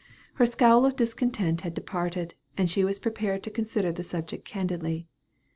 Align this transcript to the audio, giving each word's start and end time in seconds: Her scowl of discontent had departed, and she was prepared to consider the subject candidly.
Her 0.33 0.47
scowl 0.47 0.83
of 0.87 0.95
discontent 0.95 1.61
had 1.61 1.75
departed, 1.75 2.33
and 2.57 2.67
she 2.71 2.83
was 2.83 2.97
prepared 2.97 3.43
to 3.43 3.51
consider 3.51 3.91
the 3.91 4.01
subject 4.01 4.45
candidly. 4.45 5.05